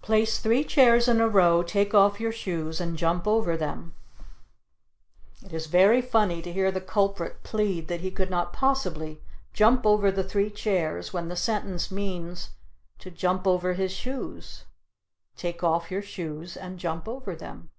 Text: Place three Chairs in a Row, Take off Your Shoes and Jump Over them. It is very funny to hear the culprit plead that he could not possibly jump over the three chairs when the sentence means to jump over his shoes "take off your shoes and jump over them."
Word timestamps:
Place 0.00 0.38
three 0.38 0.62
Chairs 0.62 1.08
in 1.08 1.20
a 1.20 1.28
Row, 1.28 1.60
Take 1.64 1.92
off 1.92 2.20
Your 2.20 2.30
Shoes 2.30 2.80
and 2.80 2.96
Jump 2.96 3.26
Over 3.26 3.56
them. 3.56 3.96
It 5.44 5.52
is 5.52 5.66
very 5.66 6.00
funny 6.00 6.40
to 6.40 6.52
hear 6.52 6.70
the 6.70 6.80
culprit 6.80 7.42
plead 7.42 7.88
that 7.88 8.00
he 8.00 8.12
could 8.12 8.30
not 8.30 8.52
possibly 8.52 9.20
jump 9.52 9.84
over 9.84 10.12
the 10.12 10.22
three 10.22 10.50
chairs 10.50 11.12
when 11.12 11.26
the 11.26 11.34
sentence 11.34 11.90
means 11.90 12.50
to 13.00 13.10
jump 13.10 13.44
over 13.44 13.72
his 13.72 13.90
shoes 13.90 14.66
"take 15.34 15.64
off 15.64 15.90
your 15.90 16.00
shoes 16.00 16.56
and 16.56 16.78
jump 16.78 17.08
over 17.08 17.34
them." 17.34 17.70